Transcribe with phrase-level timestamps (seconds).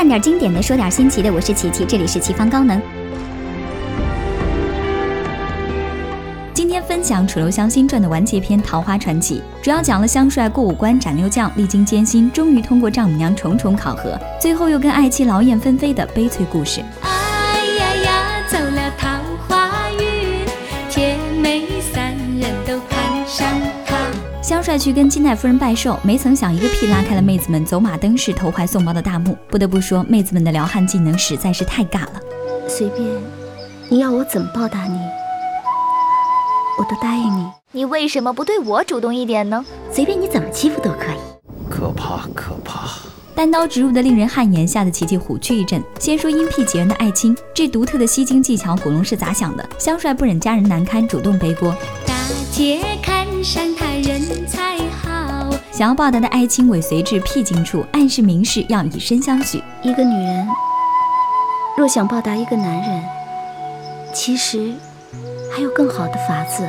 [0.00, 1.30] 看点经典的，说点新奇的。
[1.30, 2.80] 我是琪琪，这里是奇方高能。
[6.54, 16.80] 今天分享楚留香新传的完结篇《桃花传奇》，主要讲了香帅过五关斩六将，历经艰辛，终于通过丈母娘重重考核，最后又跟爱妻劳燕分飞的悲催故事。
[24.80, 29.36] 去跟金太夫人拜寿，没曾想一个屁拉开了妹子们走马灯式投怀送抱的大幕。
[29.50, 32.12] 不得不说，妹子们的撩汉技能实在是太尬了。
[32.66, 33.06] 随便，
[33.90, 34.98] 你要我怎么报答你？
[36.78, 39.62] 我都答应你，你为什么不对我主动一点呢？
[39.92, 41.68] 随便你怎么欺负都可以。
[41.68, 42.88] 可怕可怕！
[43.34, 45.82] 单刀直入的令人汗颜，吓得琪琪虎躯一震。
[45.98, 49.68] 先说阴僻几人的爱卿，这独特的吸睛技巧，古龙是咋想的？
[49.78, 51.74] 香帅不忍家人难堪，主动背锅。
[52.06, 52.14] 大
[52.50, 54.69] 姐看上他人才
[55.80, 59.62] 好，想要报答的爱情尾随至僻静处，暗示明示要以身相许。
[59.80, 60.46] 一个女人
[61.74, 63.02] 若想报答一个男人，
[64.12, 64.74] 其实。
[65.50, 66.62] 还有更好的法子。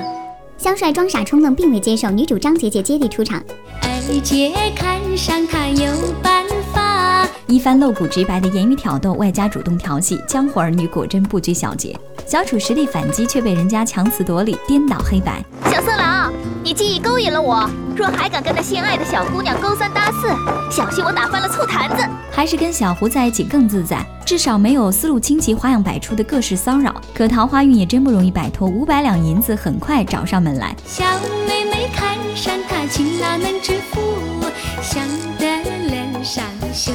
[0.57, 2.09] 香帅装傻充愣，并未接受。
[2.09, 3.43] 女主张杰杰接力出场。
[3.81, 7.27] 二姐看上他有办法。
[7.47, 11.95] 一番露骨直白的言语挑逗，外加主动调戏，江湖儿女果真不拘小节。
[12.25, 15.43] 小楚实力反击，却被人家强词夺理，颠倒黑白。
[15.65, 17.69] 小色狼，你既已勾引了我，
[18.01, 20.27] 若还敢跟那心爱的小姑娘勾三搭四，
[20.75, 22.03] 小心我打翻了醋坛子。
[22.31, 24.03] 还是跟小胡在一起更自在。
[24.25, 28.67] 至少没有思路清奇、花样百出的各式骚扰，可桃花运也真不容易摆脱。
[28.67, 30.75] 五百两银子很快找上门来。
[30.83, 31.03] 小
[31.45, 34.01] 妹妹看上他，情哪能致富？
[34.81, 35.03] 想
[35.37, 36.91] 得脸上羞。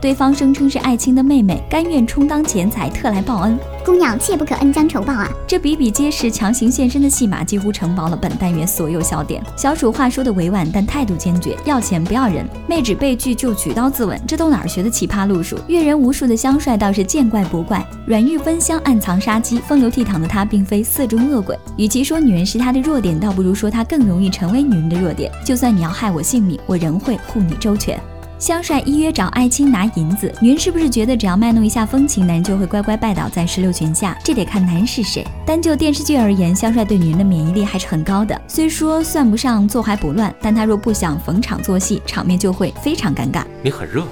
[0.00, 3.58] 对方声称是爱卿的妹妹，甘愿充当钱财，特来报恩。
[3.84, 5.28] 姑娘切不可恩将仇报啊！
[5.46, 9.42] 这比比皆是强行现身的戏码，几乎承包了本单元所有笑点。
[9.56, 12.44] 小楚话说的委婉，但态度坚决，要钱不要人。
[12.68, 15.56] 妹纸被拒就举刀自刎，这都哪儿学的奇葩路数？
[15.68, 21.56] 阅人无数的香帅倒是见怪不怪，软玉温香，暗藏杀机，风流倜傥的他并非色中恶鬼。
[21.76, 25.30] 与其说女人是他的弱点，倒不如说他更容易成为女人的弱点。
[25.44, 27.98] 就算你要害我性命，我仍会护你周全。
[28.38, 34.16] 香帅依约找爱卿拿银子，女人是不是觉得只要卖弄一下风情，男人就会乖乖拜倒在石榴裙下？
[34.22, 35.26] 这得看男人是谁。
[35.46, 38.38] 单就电视剧而言，香帅对女人的免疫力还是很高的。
[38.46, 43.42] 虽说算不上坐怀不乱，但他若不想逢场作戏，场面就会非常尴尬。
[43.62, 44.04] 你很热，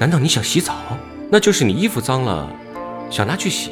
[0.00, 0.74] 难道你想洗澡？
[1.30, 2.50] 那就是你衣服脏了，
[3.08, 3.70] 想拿去洗。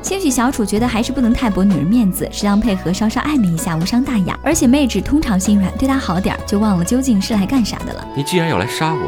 [0.00, 4.38] 兴许小楚觉得还是不能太驳女人面子，适当配合，稍稍暧昧一下，无伤大雅。
[4.42, 8.06] 而且妹纸通常心软，对她好点，就忘了究竟是来干啥的了。
[8.14, 9.00] 你既然要来杀我，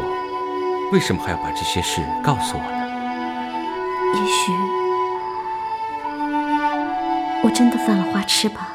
[0.91, 2.77] 为什么还要把这些事告诉我呢？
[4.13, 4.51] 也许
[7.43, 8.70] 我真的犯了花痴吧。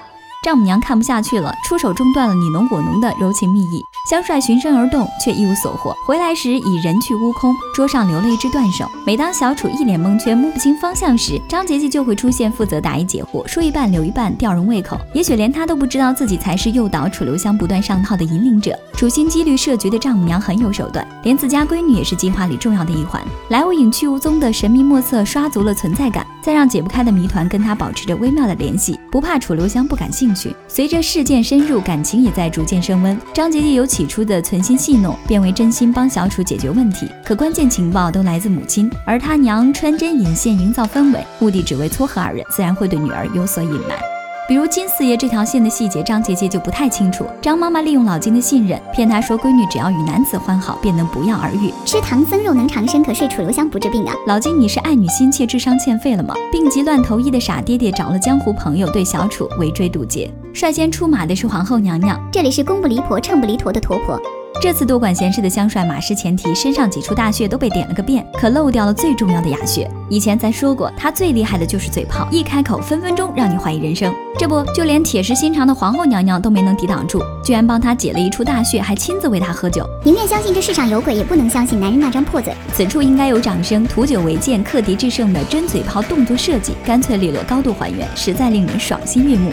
[0.47, 3.83] 丈母娘看不下去了，出手中断了你侬我侬的柔情蜜意。
[4.09, 5.93] 香帅循声而动，却一无所获。
[6.07, 8.89] 回来时已人去屋空，桌上留了一只断手。
[9.05, 14.97] 每当小楚一脸蒙圈、摸不清方向时，张杰杰就会出现，负责答疑解惑，说一半留一半，吊人胃口。
[15.13, 18.79] 也许连他都不知道自己才是诱导楚留香不断上套的引领者。
[18.93, 23.21] 处心积虑设局的丈母娘很有手段，连自家闺女也是计划里重要的一环。
[23.49, 30.36] 来无影去无踪的神秘莫测，刷足了存在感，再让解不开的谜团跟他保持着微妙的联系，不怕楚留香不感兴趣。
[30.69, 33.19] 随着事件深入，感情也在逐渐升温。
[33.33, 37.09] 张杰杰由起初的存心戏弄，变为真心帮小楚解决问题。
[37.25, 44.16] 可关键情报都来自母亲，而他娘穿针引线营造氛围，目的只为撮合二人，自然会对女儿有所隐瞒。
[44.49, 47.27] 比如金四爷这条线的细节，张姐姐就不太清楚。
[47.43, 51.73] 张妈妈利用老金的信任，骗他说闺女只要与男子欢好，便能不药而愈。
[51.85, 54.15] 吃唐僧肉能长生，可睡楚留香不治病啊！
[54.29, 56.33] 老金，你是爱女心切，智商欠费了吗？
[56.53, 60.31] 病急乱投医的傻爹爹找了江湖朋友，对小楚围追堵截。
[60.55, 64.17] 率先出马的是皇后娘娘，这里是公不离婆，秤不离砣的驼婆。
[64.63, 69.89] 这次多管闲事的香帅马失前蹄，身上几处大穴都被点了个遍，可漏掉了最重要的哑穴。
[70.09, 74.13] 以前咱说过，他最厉害的就是嘴炮，一开口分分钟让你怀疑人生。
[74.39, 79.87] 这不，就连铁石心肠的皇后娘娘都没能抵挡住，居然帮他解了一处大穴，还亲自为他喝酒。
[80.03, 82.53] 宁愿相信这世上有鬼，也不能相信男人那张破嘴。
[82.73, 83.87] 此处应该有掌声。
[83.87, 89.53] 图酒为鉴，克敌制胜的真嘴炮动作设计，干脆利落，高度还原，实在令人爽心悦目。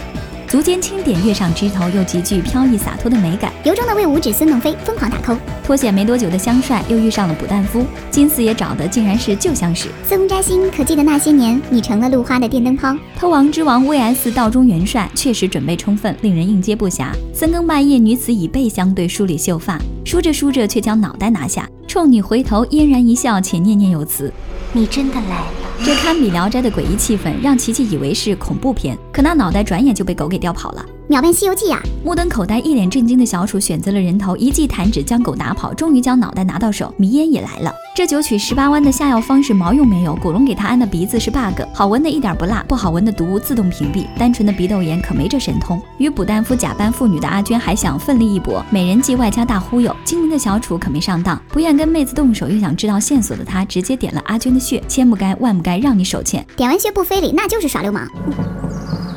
[0.54, 3.52] 足尖轻点，跃上枝头，又极具飘逸洒脱的美感。
[3.64, 5.36] 由衷的为五指孙弄飞疯狂打 call。
[5.64, 9.88] 脱险没多久的香帅又遇上了卜旦夫，金四爷找的竟然是旧相识。
[10.08, 12.96] 司空摘星，可记得那些年你成了露花的电灯泡？
[13.18, 17.08] 偷王之王 VS 道中元帅，确实准备充分，令人应接不暇。
[17.34, 24.32] 三更半夜，女子以背相对，梳理秀发，梳着梳着却将脑袋拿下，冲你回头嫣然一笑，且念念有词：
[24.72, 25.73] 你真的来了。
[25.86, 30.86] 这堪比《聊斋》的诡异气氛，让琪琪以为是恐怖片，可那脑袋转眼就被狗给叼跑了。
[31.10, 31.78] 秒变《西游记》呀！
[32.06, 36.92] 目瞪口呆、一脸震惊的小楚选择了人头，一记弹指将狗打跑，终于将脑袋拿到手。
[36.98, 40.16] 迷烟也来了，这九曲十八弯的下药方式毛用没有？
[40.16, 44.06] 古龙给他安的鼻子是 bug，好闻的一点不辣，不好闻的毒物自动屏蔽。
[44.18, 45.80] 单纯的鼻窦炎可没这神通。
[45.98, 51.40] 与补丹夫假扮妇女的阿娟还想奋力一搏，美人计外加大忽悠，精明的小楚可没上当。
[51.50, 56.46] 不愿跟妹子动手又想知道线索的他，直接点了阿娟的穴，千不该万不该让你手欠。
[56.56, 58.08] 点完穴不非礼，那就是耍流氓。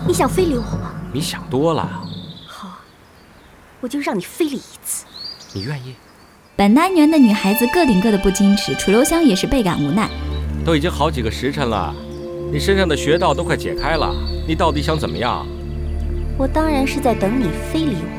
[0.06, 0.93] 你想非礼我吗？
[1.12, 1.88] 你想多了。
[2.47, 2.79] 好，
[3.81, 5.05] 我就让你非礼一次。
[5.53, 5.94] 你愿意？
[6.55, 10.08] 本单元的女孩子个顶个的不矜持，楚留香也是倍感无奈。
[10.64, 11.94] 都已经好几个时辰了，
[12.50, 14.14] 你身上的穴道都快解开了，
[14.49, 15.47] 你到底想怎么样？
[16.38, 18.16] 我当然是在等你非礼我。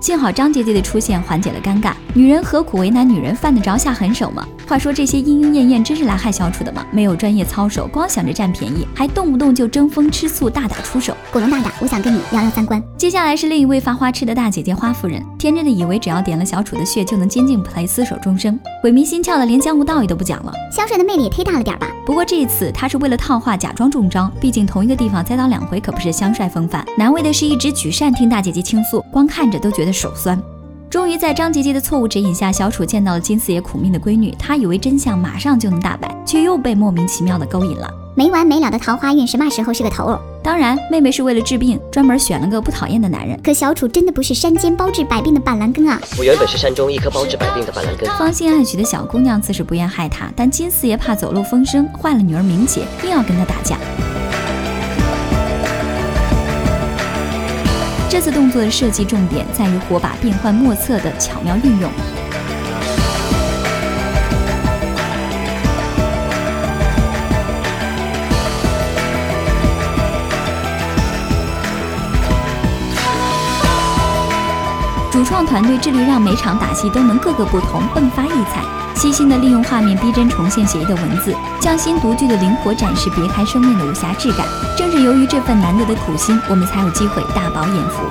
[0.00, 1.92] 幸好张姐姐的出现缓解了尴尬。
[2.14, 4.46] 女人何苦为难女人，犯得着下狠手吗？
[4.66, 6.84] 话说这些莺莺燕燕真是来害小楚的吗？
[6.90, 11.14] 没有专业操守，光想着占便宜，还动不动就争风吃醋，大打出手。
[11.30, 12.82] 古龙大大，我想跟你聊聊三观。
[12.96, 20.52] 接下来是另一位发花痴的大姐姐花夫人，天真的以为只要点了小楚的穴就能监禁 play 厮守终生，鬼迷心窍的连江湖道义都不讲了。
[20.72, 21.88] 香帅的魅力也忒大了点吧？
[22.06, 26.84] 不过这一次他是为了套话假装中招，毕竟同一个地方栽倒两回可不是香帅风范。
[26.96, 30.40] 难为的是一直举扇听大姐姐倾诉，光看着都觉得手酸。
[30.88, 34.34] 终于在张吉吉的错误指引下，小楚见到了金四爷苦命的闺女。
[34.36, 37.88] 他以为真相马上就能大白，却又被莫名其妙的勾引了。
[38.16, 40.20] 没完没了的桃花运，什么时候是个头儿？
[40.42, 43.40] 当然，妹妹是为了治病，专门选了个不讨厌的男人。
[43.40, 46.00] 可小楚真的不是山间包治百病的板蓝根啊！
[46.18, 48.10] 我原本是山中一棵包治百病的板蓝根。
[48.18, 53.78] 芳心暗许的小姑娘自是不愿害他，但金四爷怕走漏风声，坏了女儿名节，硬要跟他打架。
[58.10, 61.88] 这次动作的设计重点在于火把变幻莫测的巧妙运用。
[75.30, 78.64] 创团队致力让每场打戏都能各个不同，迸发异彩。
[78.96, 84.44] 细心的利用画面，逼真重现写意的文字，匠心独具的灵活展示别开生面的武侠质感。
[84.76, 88.02] 正是由于这份难得的苦心，我们才有机会大饱眼福。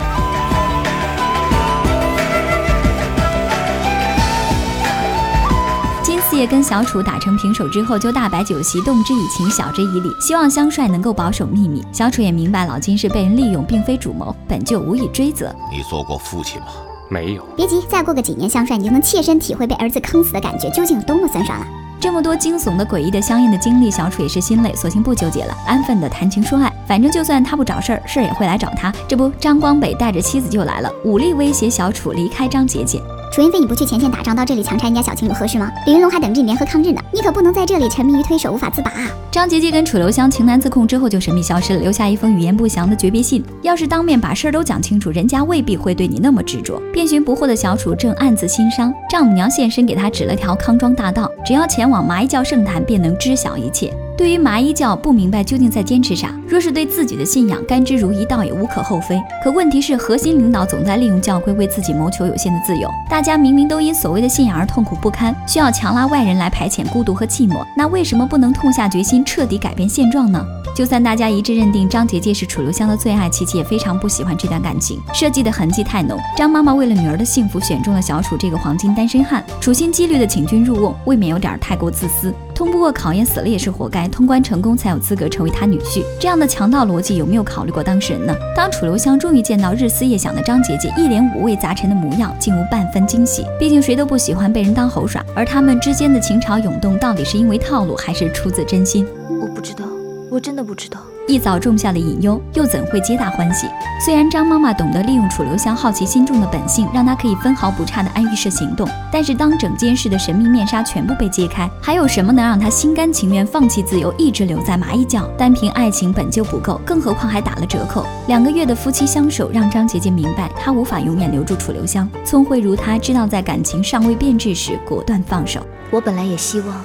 [6.01, 11.85] 金四爷跟小楚打成平手之后，就大摆酒席，动之以情，晓之以理，希望香帅能够保守秘密。
[11.91, 15.53] 小楚也明白老金是被人利用，并非主谋，本就无以追责。
[15.69, 16.67] 你做过父亲吗？
[17.09, 21.65] 没有，别急，再过个几年，香帅你就能切身体会被儿子坑死的感觉究竟有多么酸爽了。
[21.99, 26.71] 这么多惊悚的、诡异的、相应的经历，小楚也是心累，索性不纠结了，安分的谈情说爱。
[26.87, 28.93] 反正就算他不找事儿，事儿也会来找他。
[29.07, 33.01] 这不，张光北带着妻子就来了，武力威胁小楚离开张杰杰。
[33.31, 35.71] 楚云飞，你不去前线打仗，到这里强拆人家小青有合适吗？
[35.85, 39.07] 李云龙还等着你联合抗日呢，你可不能在这里沉迷于推手无法自拔啊！
[39.29, 43.43] 张杰杰跟楚留香情难自控之后就神秘消失了，留下一封语言不详的诀别信。
[43.61, 46.81] 要是当面把事儿都讲清楚，人家未必会对你那么执着。
[46.91, 53.93] 遍寻不获的小楚正暗自心伤，丈母娘现身给他指了条康庄大道，只要前往麻衣教圣坛，便能知晓一切。
[54.19, 56.29] 对于麻衣教，不明白究竟在坚持啥。
[56.45, 59.17] 若是对自己的信仰甘之如饴，倒也无可厚非。
[59.41, 62.89] 可问题是，核心领导总在利用教规为自己谋求有限的自由。
[63.09, 70.45] 大家明明都因所谓的信仰而痛苦不堪，需要强拉外人来排遣孤独和寂寞，那为什么不能痛下决心，彻底改变现状呢？
[70.75, 76.19] 就算大家一致认定张杰杰是楚留香的最爱，琪琪也非常不喜欢这段感情，设计的痕迹太浓。
[76.35, 82.33] 张妈妈为了女儿的幸福，选中了小楚这个黄金单身汉，处心积虑的请君入瓮，未免有点太过自私。
[82.59, 86.03] 通不过考验，死了也是活该；通关成功，才有资格成为他女婿。
[86.19, 88.35] 这样的强盗逻辑有没有考虑过当事人呢？
[88.53, 93.45] 当楚留香终于见到日思夜想的张姐姐，一脸五味杂陈的模样，竟无半分惊喜。
[93.57, 99.07] 毕竟谁都不喜欢被人当猴耍，而他们之间的情潮涌动，到底是因为套路，还是出自真心？
[99.41, 99.85] 我不知道，
[100.29, 100.99] 我真的不知道。
[101.29, 103.67] 一早种下的隐忧，又怎会皆大欢喜？
[104.03, 115.21] 虽然张妈妈懂得利用楚留香好奇心重的本性，让他可以分毫不差的按预设行动，但是当整件事的神秘面纱全部被揭开，还有什么能让他心甘情愿放弃自由，一直留在麻衣教？
[115.37, 118.03] 单凭爱情本就不够，更何况还打了折扣。
[118.27, 122.09] 两个月的夫妻相守，让张杰杰明白，他无法永远留住楚留香。
[122.25, 125.63] 聪慧如他，知道在感情尚未变质时，果断放手。
[125.91, 126.81] 我本来也希望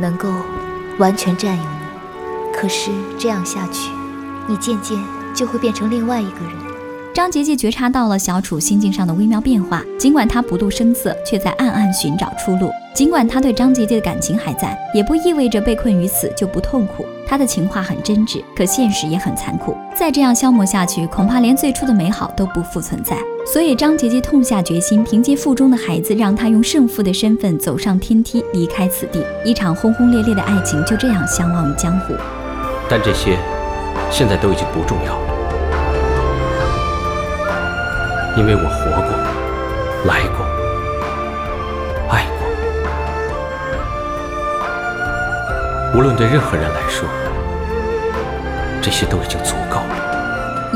[0.00, 0.28] 能够
[0.98, 1.62] 完全占有，
[2.56, 3.90] 可是这样下去，
[4.48, 4.98] 你渐渐
[5.34, 6.52] 就会变成另外一个人。
[7.14, 12.70] 张杰杰觉察到了小楚心境上的微妙变化，尽管他不露声色，却在暗暗寻找出路。
[12.94, 17.06] 尽管他对张杰杰的感情还在，也不意味着被困于此就不痛苦。
[17.26, 19.76] 他的情话很真挚，可现实也很残酷。
[19.94, 23.16] 再这样消磨下去，恐怕连最初的美好都不复存在。
[23.46, 29.24] 所以张杰杰痛下决心，凭借腹中的孩子，让他用胜负的身份走上天梯，离开此地。
[29.44, 32.14] 一场轰轰烈烈的爱情就这样相忘于江湖。
[32.88, 33.36] 但这些，
[34.10, 35.18] 现在都已经不重要了。
[38.36, 39.10] 因为我活过，
[40.04, 40.46] 来过，
[42.10, 42.46] 爱过，
[45.98, 47.08] 无论对任何人来说，
[48.80, 50.05] 这些都已经足够了。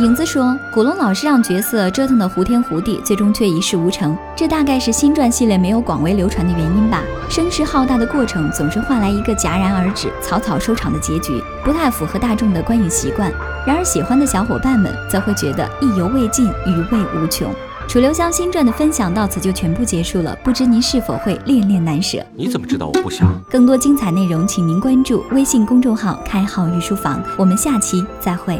[0.00, 7.02] 影子说，古龙老是让角色折腾的胡天胡地，最终却一事无成，这大概是新传系列没有广为流传的原因吧。
[7.28, 13.30] 声势浩大的过程总是换来一个戛然而止、草草收场的结局，不太符合大众的观影习惯。
[13.66, 17.52] 然而喜欢的小伙伴们则会觉得意犹未尽，余味无穷。
[17.86, 22.24] 楚留香新传的分享到此就全部结束了，不知您是否会恋恋难舍？
[22.34, 23.28] 你怎么知道我不想？
[23.50, 27.22] 更多精彩内容，请您关注微信公众号“开号御书房”。
[27.36, 28.58] 我们下期再会。